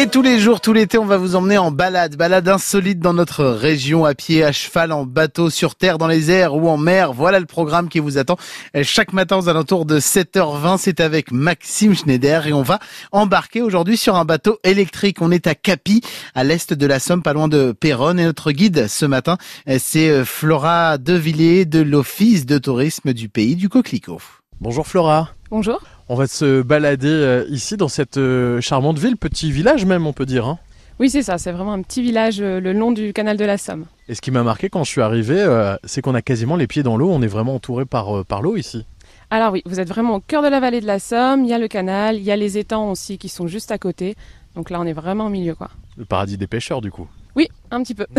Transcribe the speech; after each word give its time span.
Et 0.00 0.06
tous 0.06 0.22
les 0.22 0.38
jours, 0.38 0.60
tout 0.60 0.72
l'été, 0.72 0.96
on 0.96 1.06
va 1.06 1.16
vous 1.16 1.34
emmener 1.34 1.58
en 1.58 1.72
balade, 1.72 2.14
balade 2.14 2.48
insolite 2.48 3.00
dans 3.00 3.14
notre 3.14 3.44
région, 3.44 4.04
à 4.04 4.14
pied, 4.14 4.44
à 4.44 4.52
cheval, 4.52 4.92
en 4.92 5.04
bateau, 5.04 5.50
sur 5.50 5.74
terre, 5.74 5.98
dans 5.98 6.06
les 6.06 6.30
airs 6.30 6.54
ou 6.54 6.68
en 6.68 6.76
mer. 6.76 7.12
Voilà 7.12 7.40
le 7.40 7.46
programme 7.46 7.88
qui 7.88 7.98
vous 7.98 8.16
attend 8.16 8.36
chaque 8.84 9.12
matin 9.12 9.38
aux 9.38 9.48
alentours 9.48 9.86
de 9.86 9.98
7h20. 9.98 10.78
C'est 10.78 11.00
avec 11.00 11.32
Maxime 11.32 11.96
Schneider 11.96 12.46
et 12.46 12.52
on 12.52 12.62
va 12.62 12.78
embarquer 13.10 13.60
aujourd'hui 13.60 13.96
sur 13.96 14.14
un 14.14 14.24
bateau 14.24 14.60
électrique. 14.62 15.20
On 15.20 15.32
est 15.32 15.48
à 15.48 15.56
Capi, 15.56 16.00
à 16.36 16.44
l'est 16.44 16.72
de 16.72 16.86
la 16.86 17.00
Somme, 17.00 17.24
pas 17.24 17.32
loin 17.32 17.48
de 17.48 17.72
Péronne. 17.72 18.20
Et 18.20 18.24
notre 18.24 18.52
guide 18.52 18.86
ce 18.86 19.04
matin, 19.04 19.36
c'est 19.78 20.10
euh, 20.10 20.24
Flora 20.24 20.98
Devillers 20.98 21.64
de 21.64 21.80
l'Office 21.80 22.46
de 22.46 22.58
tourisme 22.58 23.12
du 23.14 23.28
pays 23.28 23.56
du 23.56 23.68
Coquelicot. 23.68 24.20
Bonjour 24.60 24.86
Flora. 24.86 25.30
Bonjour. 25.50 25.80
On 26.10 26.14
va 26.14 26.26
se 26.26 26.62
balader 26.62 27.08
euh, 27.08 27.44
ici 27.50 27.76
dans 27.76 27.88
cette 27.88 28.16
euh, 28.16 28.62
charmante 28.62 28.98
ville, 28.98 29.18
petit 29.18 29.52
village 29.52 29.84
même 29.84 30.06
on 30.06 30.14
peut 30.14 30.24
dire. 30.24 30.46
Hein. 30.46 30.58
Oui 30.98 31.10
c'est 31.10 31.22
ça, 31.22 31.36
c'est 31.36 31.52
vraiment 31.52 31.74
un 31.74 31.82
petit 31.82 32.00
village 32.00 32.40
euh, 32.40 32.60
le 32.60 32.72
long 32.72 32.92
du 32.92 33.12
canal 33.12 33.36
de 33.36 33.44
la 33.44 33.58
Somme. 33.58 33.84
Et 34.08 34.14
ce 34.14 34.22
qui 34.22 34.30
m'a 34.30 34.42
marqué 34.42 34.70
quand 34.70 34.84
je 34.84 34.90
suis 34.90 35.02
arrivé, 35.02 35.46
c'est 35.84 36.00
qu'on 36.00 36.14
a 36.14 36.22
quasiment 36.22 36.56
les 36.56 36.66
pieds 36.66 36.82
dans 36.82 36.96
l'eau, 36.96 37.10
on 37.10 37.20
est 37.20 37.26
vraiment 37.26 37.56
entouré 37.56 37.84
par, 37.84 38.24
par 38.24 38.40
l'eau 38.40 38.56
ici. 38.56 38.86
Alors 39.30 39.52
oui, 39.52 39.62
vous 39.66 39.80
êtes 39.80 39.88
vraiment 39.88 40.14
au 40.14 40.20
cœur 40.20 40.42
de 40.42 40.48
la 40.48 40.60
vallée 40.60 40.80
de 40.80 40.86
la 40.86 40.98
Somme, 40.98 41.44
il 41.44 41.50
y 41.50 41.52
a 41.52 41.58
le 41.58 41.68
canal, 41.68 42.16
il 42.16 42.22
y 42.22 42.30
a 42.30 42.36
les 42.36 42.56
étangs 42.56 42.90
aussi 42.90 43.18
qui 43.18 43.28
sont 43.28 43.46
juste 43.46 43.70
à 43.70 43.76
côté. 43.76 44.16
Donc 44.54 44.70
là 44.70 44.80
on 44.80 44.86
est 44.86 44.94
vraiment 44.94 45.26
au 45.26 45.30
milieu 45.30 45.54
quoi. 45.54 45.68
Le 45.98 46.06
paradis 46.06 46.38
des 46.38 46.46
pêcheurs 46.46 46.80
du 46.80 46.90
coup. 46.90 47.06
Oui, 47.36 47.48
un 47.70 47.82
petit 47.82 47.94
peu. 47.94 48.06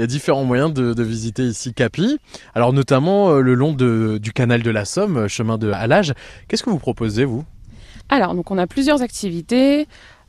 Il 0.00 0.04
y 0.04 0.04
a 0.04 0.06
différents 0.06 0.44
moyens 0.44 0.72
de, 0.72 1.02
visiter 1.02 1.42
ici 1.42 1.74
Capi. 1.74 2.18
Alors 2.54 2.72
notamment 2.72 3.32
euh, 3.32 3.42
le 3.42 3.52
long 3.52 3.74
du 3.74 4.32
canal 4.32 4.62
de 4.62 4.70
la 4.70 4.86
Somme, 4.86 5.18
euh, 5.18 5.28
chemin 5.28 5.58
de 5.58 5.70
Halage. 5.70 6.14
Qu'est-ce 6.48 6.62
que 6.62 6.70
vous 6.70 6.78
proposez 6.78 7.26
vous? 7.26 7.44
Alors 8.08 8.34
donc 8.34 8.50
on 8.50 8.56
a 8.56 8.66
plusieurs 8.66 9.02
activités. 9.02 9.86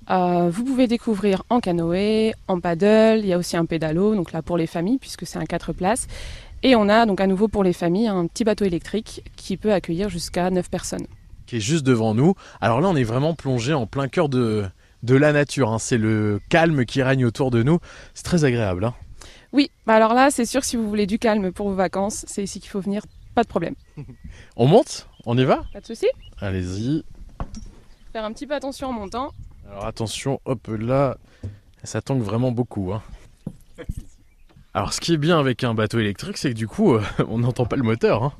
Euh, 0.10 0.50
vous 0.52 0.66
pouvez 0.66 0.88
découvrir 0.88 1.44
en 1.50 1.62
canoë, 1.62 2.34
en 2.50 2.60
paddle, 2.60 3.20
il 3.20 3.28
y 3.28 3.32
a 3.32 3.38
aussi 3.38 3.56
un 3.56 3.64
pédalo, 3.64 4.14
donc 4.14 4.34
là 4.34 4.42
pour 4.42 4.58
les 4.58 4.68
familles 4.68 4.98
puisque 4.98 5.26
c'est 5.26 5.40
un 5.40 5.46
4 5.46 5.72
places. 5.72 6.08
Et 6.64 6.76
on 6.76 6.90
a 6.90 7.06
donc 7.06 7.22
à 7.22 7.28
nouveau 7.28 7.48
pour 7.48 7.64
les 7.64 7.72
familles 7.72 8.10
un 8.10 8.28
petit 8.28 8.44
bateau 8.44 8.66
électrique 8.66 9.24
qui 9.38 9.56
peut 9.56 9.72
accueillir 9.72 10.10
jusqu'à 10.10 10.50
9 10.50 10.70
personnes. 10.70 11.08
Qui 11.46 11.56
est 11.56 11.62
juste 11.62 11.86
devant 11.86 12.14
nous. 12.14 12.36
Alors 12.60 12.82
là 12.82 12.90
on 12.90 12.96
est 12.98 13.04
vraiment 13.04 13.36
plongé 13.36 13.74
en 13.74 13.86
plein 13.86 14.10
cœur 14.10 14.28
de, 14.28 14.66
de 15.04 15.16
la 15.16 15.32
nature. 15.32 15.72
Hein. 15.72 15.80
C'est 15.80 15.98
le 15.98 16.42
calme 16.50 16.84
qui 16.84 17.02
règne 17.02 17.24
autour 17.24 17.52
de 17.52 17.64
nous. 17.64 17.80
C'est 18.14 18.26
très 18.26 18.44
agréable. 18.44 18.84
Hein. 18.84 18.94
Oui, 19.54 19.70
bah 19.86 19.96
alors 19.96 20.14
là, 20.14 20.32
c'est 20.32 20.46
sûr, 20.46 20.64
si 20.64 20.78
vous 20.78 20.88
voulez 20.88 21.06
du 21.06 21.20
calme 21.20 21.52
pour 21.52 21.70
vos 21.70 21.76
vacances, 21.76 22.26
c'est 22.28 22.44
ici 22.44 22.60
qu'il 22.60 22.70
faut 22.70 22.80
venir, 22.80 23.04
pas 23.36 23.44
de 23.44 23.48
problème. 23.48 23.76
On 24.56 24.68
monte? 24.68 25.08
On 25.26 25.38
y 25.38 25.44
va? 25.44 25.66
Pas 25.74 25.82
de 25.82 25.86
souci. 25.86 26.08
Allez-y. 26.40 27.04
Faire 28.14 28.26
un 28.26 28.34
petit 28.34 28.48
peu 28.48 28.56
attention 28.56 28.90
en 28.90 28.94
montant. 28.94 29.32
Alors 29.70 29.86
attention, 29.86 30.42
hop 30.46 30.68
là, 30.68 31.18
ça 31.84 32.02
tangue 32.02 32.22
vraiment 32.22 32.52
beaucoup. 32.52 32.94
Hein. 32.94 33.02
Alors 34.74 34.94
ce 34.94 35.02
qui 35.02 35.14
est 35.14 35.18
bien 35.18 35.38
avec 35.38 35.64
un 35.64 35.74
bateau 35.74 36.00
électrique, 36.00 36.38
c'est 36.38 36.50
que 36.50 36.56
du 36.56 36.68
coup, 36.68 36.94
euh, 36.94 37.04
on 37.28 37.40
n'entend 37.40 37.66
pas 37.66 37.76
le 37.76 37.84
moteur. 37.84 38.24
Hein. 38.24 38.34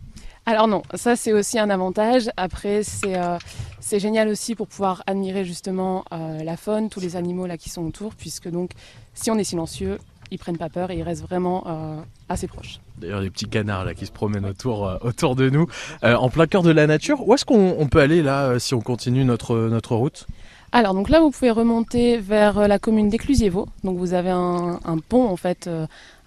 Alors 0.46 0.68
non, 0.68 0.82
ça 0.94 1.16
c'est 1.16 1.34
aussi 1.34 1.60
un 1.60 1.70
avantage. 1.70 2.30
Après, 2.38 2.84
c'est 2.84 3.18
euh, 3.18 3.38
génial 3.82 4.28
aussi 4.30 4.56
pour 4.56 4.68
pouvoir 4.68 5.04
admirer 5.08 5.46
justement 5.46 6.06
euh, 6.14 6.42
la 6.44 6.58
faune, 6.58 6.90
tous 6.90 7.00
les 7.00 7.16
animaux 7.16 7.48
là 7.48 7.58
qui 7.58 7.70
sont 7.70 7.84
autour, 7.84 8.16
puisque 8.16 8.50
donc 8.50 8.72
si 9.14 9.30
on 9.30 9.38
est 9.38 9.44
silencieux, 9.44 10.00
ils 10.32 10.40
prennent 10.40 10.58
pas 10.58 10.70
peur 10.70 10.90
et 10.92 10.98
ils 10.98 11.04
restent 11.04 11.24
vraiment 11.24 11.64
euh, 11.68 12.02
assez 12.30 12.48
proches. 12.48 12.80
D'ailleurs, 12.98 13.22
les 13.22 13.30
petits 13.30 13.48
canards 13.48 13.86
là 13.86 13.94
qui 13.94 14.06
se 14.06 14.12
promènent 14.12 14.46
autour, 14.46 14.88
euh, 14.88 14.98
autour 15.02 15.36
de 15.36 15.50
nous, 15.50 15.68
euh, 16.04 16.16
en 16.16 16.30
plein 16.30 16.48
cœur 16.48 16.64
de 16.64 16.72
la 16.72 16.88
nature. 16.88 17.28
Où 17.28 17.34
est-ce 17.34 17.46
qu'on 17.46 17.88
peut 17.92 18.00
aller 18.00 18.24
là 18.24 18.58
si 18.58 18.74
on 18.74 18.82
continue 18.82 19.26
notre, 19.26 19.56
notre 19.56 19.96
route? 19.96 20.26
Alors 20.72 20.94
donc 20.94 21.10
là 21.10 21.20
vous 21.20 21.32
pouvez 21.32 21.52
remonter 21.52 22.18
vers 22.18 22.66
la 22.70 22.80
commune 22.80 23.10
d'Éclusiévaux. 23.10 23.68
Donc 23.84 23.98
vous 23.98 24.14
avez 24.14 24.30
un, 24.30 24.80
pont 25.10 25.28
en 25.28 25.36
fait 25.36 25.70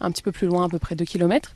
un 0.01 0.11
petit 0.11 0.23
peu 0.23 0.33
plus 0.33 0.47
loin, 0.47 0.67
à 0.67 0.69
peu 0.69 0.79
près 0.79 0.95
2 0.95 1.07
km. 1.07 1.55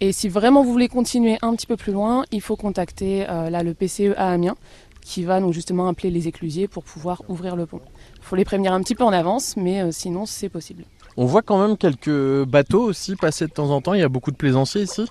Et 0.00 0.12
si 0.12 0.30
vraiment 0.30 0.64
vous 0.64 0.72
voulez 0.72 0.88
continuer 0.88 1.36
un 1.42 1.54
petit 1.54 1.66
peu 1.66 1.76
plus 1.76 1.92
loin, 1.92 2.24
il 2.32 2.40
faut 2.40 2.56
contacter 2.56 3.26
là 3.26 3.62
le 3.62 3.74
PCE 3.74 4.14
à 4.16 4.32
Amiens 4.32 4.56
qui 5.02 5.24
va 5.24 5.40
donc 5.40 5.52
justement 5.52 5.88
appeler 5.88 6.10
les 6.10 6.26
éclusiers 6.26 6.68
pour 6.68 6.84
pouvoir 6.84 7.22
ouvrir 7.28 7.54
le 7.54 7.66
pont. 7.66 7.82
Il 8.16 8.22
faut 8.22 8.36
les 8.36 8.46
prévenir 8.46 8.72
un 8.72 8.80
petit 8.80 8.94
peu 8.94 9.04
en 9.04 9.12
avance, 9.12 9.58
mais 9.58 9.92
sinon 9.92 10.24
c'est 10.24 10.48
possible. 10.48 10.84
On 11.16 11.26
voit 11.26 11.42
quand 11.42 11.60
même 11.60 11.76
quelques 11.76 12.44
bateaux 12.44 12.82
aussi 12.82 13.16
passer 13.16 13.46
de 13.46 13.52
temps 13.52 13.70
en 13.70 13.80
temps. 13.80 13.94
Il 13.94 14.00
y 14.00 14.04
a 14.04 14.08
beaucoup 14.08 14.30
de 14.30 14.36
plaisanciers 14.36 14.82
ici. 14.82 15.06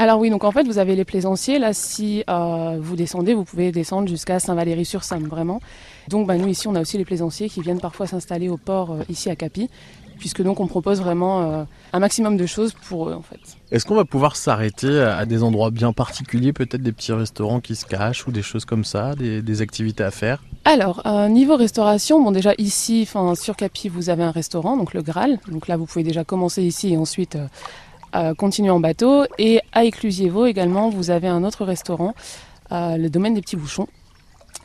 Alors 0.00 0.20
oui, 0.20 0.30
donc 0.30 0.44
en 0.44 0.52
fait, 0.52 0.62
vous 0.62 0.78
avez 0.78 0.94
les 0.94 1.04
plaisanciers. 1.04 1.58
Là, 1.58 1.72
si 1.72 2.22
euh, 2.30 2.78
vous 2.80 2.94
descendez, 2.94 3.34
vous 3.34 3.44
pouvez 3.44 3.72
descendre 3.72 4.08
jusqu'à 4.08 4.38
Saint-Valéry-sur-Somme, 4.38 5.26
vraiment. 5.26 5.60
Donc 6.08 6.28
bah, 6.28 6.36
nous, 6.36 6.46
ici, 6.46 6.68
on 6.68 6.74
a 6.76 6.80
aussi 6.80 6.98
les 6.98 7.04
plaisanciers 7.04 7.48
qui 7.48 7.62
viennent 7.62 7.80
parfois 7.80 8.06
s'installer 8.06 8.48
au 8.48 8.56
port 8.56 8.92
euh, 8.92 9.02
ici 9.08 9.28
à 9.28 9.34
Capi 9.34 9.68
puisque 10.18 10.42
donc 10.42 10.60
on 10.60 10.66
propose 10.66 11.00
vraiment 11.00 11.42
euh, 11.42 11.64
un 11.92 11.98
maximum 11.98 12.36
de 12.36 12.46
choses 12.46 12.72
pour 12.72 13.08
eux 13.08 13.14
en 13.14 13.22
fait. 13.22 13.40
Est-ce 13.70 13.86
qu'on 13.86 13.94
va 13.94 14.04
pouvoir 14.04 14.36
s'arrêter 14.36 15.00
à 15.00 15.24
des 15.26 15.42
endroits 15.42 15.70
bien 15.70 15.92
particuliers, 15.92 16.52
peut-être 16.52 16.82
des 16.82 16.92
petits 16.92 17.12
restaurants 17.12 17.60
qui 17.60 17.76
se 17.76 17.86
cachent 17.86 18.26
ou 18.26 18.32
des 18.32 18.42
choses 18.42 18.64
comme 18.64 18.84
ça, 18.84 19.14
des, 19.14 19.62
activités 19.62 20.04
à 20.04 20.10
faire? 20.10 20.42
Alors, 20.64 21.02
euh, 21.06 21.28
niveau 21.28 21.56
restauration, 21.56 22.22
bon 22.22 22.30
déjà 22.30 22.52
ici, 22.58 23.08
sur 23.34 23.56
Capi, 23.56 23.88
vous 23.88 24.10
avez 24.10 24.22
un 24.22 24.30
restaurant, 24.30 24.76
donc 24.76 24.94
le 24.94 25.02
Graal. 25.02 25.38
Donc 25.50 25.68
là, 25.68 25.76
vous 25.76 25.86
pouvez 25.86 26.04
déjà 26.04 26.24
commencer 26.24 26.62
ici 26.62 26.92
et 26.92 26.96
ensuite 26.96 27.36
euh, 28.14 28.34
continuer 28.34 28.70
en 28.70 28.80
bateau. 28.80 29.24
Et 29.38 29.60
à 29.72 29.84
Éclusiévaux 29.84 30.46
également, 30.46 30.90
vous 30.90 31.10
avez 31.10 31.28
un 31.28 31.44
autre 31.44 31.64
restaurant, 31.64 32.14
le 32.70 33.08
domaine 33.08 33.34
des 33.34 33.40
petits 33.40 33.56
bouchons. 33.56 33.88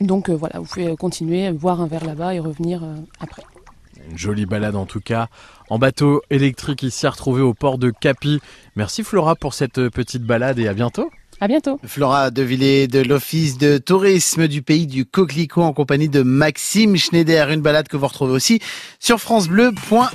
Donc 0.02 0.30
voilà, 0.30 0.60
vous 0.60 0.66
pouvez 0.66 0.96
continuer, 0.96 1.52
boire 1.52 1.82
un 1.82 1.88
verre 1.88 2.06
là-bas 2.06 2.34
et 2.34 2.40
revenir 2.40 2.84
après. 3.20 3.44
Une 4.10 4.18
jolie 4.18 4.46
balade 4.46 4.76
en 4.76 4.86
tout 4.86 5.00
cas 5.00 5.28
en 5.70 5.80
bateau 5.80 6.22
électrique 6.30 6.84
ici 6.84 7.06
à 7.06 7.10
retrouver 7.10 7.42
au 7.42 7.54
port 7.54 7.78
de 7.78 7.90
Capi. 7.90 8.40
Merci 8.76 9.04
Flora 9.04 9.36
pour 9.36 9.54
cette 9.54 9.90
petite 9.90 10.24
balade 10.24 10.60
et 10.60 10.68
à 10.68 10.74
bientôt. 10.74 11.10
À 11.40 11.48
bientôt. 11.48 11.80
Flora 11.86 12.32
Devillers 12.32 12.88
de 12.88 13.00
l'Office 13.00 13.58
de 13.58 13.78
tourisme 13.78 14.48
du 14.48 14.62
pays 14.62 14.88
du 14.88 15.06
Coquelicot 15.06 15.62
en 15.62 15.74
compagnie 15.74 16.10
de 16.10 16.22
Maxime 16.22 16.96
Schneider. 16.96 17.50
Une 17.50 17.62
balade 17.62 17.88
que 17.88 17.98
vous 17.98 18.08
retrouvez 18.08 18.34
aussi 18.34 18.60
sur 19.00 19.20
francebleu.fr. 19.20 20.12